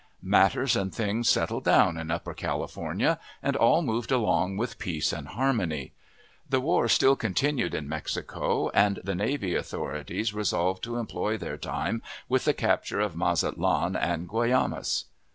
Matters 0.23 0.75
and 0.75 0.91
things 0.91 1.29
settled 1.29 1.63
down 1.63 1.95
in 1.95 2.09
Upper 2.09 2.33
California, 2.33 3.19
and 3.43 3.55
all 3.55 3.83
moved 3.83 4.11
along 4.11 4.57
with 4.57 4.79
peace 4.79 5.13
and 5.13 5.27
harmony. 5.27 5.93
The 6.49 6.59
war 6.59 6.87
still 6.87 7.15
continued 7.15 7.75
in 7.75 7.87
Mexico, 7.87 8.69
and 8.71 8.97
the 9.03 9.13
navy 9.13 9.53
authorities 9.53 10.33
resolved 10.33 10.83
to 10.85 10.95
employ 10.97 11.37
their 11.37 11.55
time 11.59 12.01
with 12.27 12.45
the 12.45 12.53
capture 12.55 12.99
of 12.99 13.15
Mazatlan 13.15 13.95
and 13.95 14.27
Guaymas. 14.27 15.03